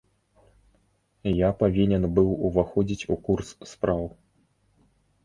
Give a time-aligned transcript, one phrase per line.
[1.39, 4.03] Я павінен быў уваходзіць у курс спраў.